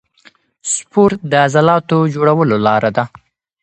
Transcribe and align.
سپورت 0.73 1.19
د 1.31 1.33
عضلاتو 1.45 1.97
جوړولو 2.13 2.55
لاره 2.65 2.89
ده. 2.97 3.03